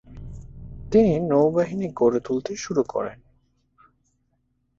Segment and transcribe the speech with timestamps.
[0.91, 3.19] তিনি নৌবাহিনী গড়ে তুলতে শুরু করেন।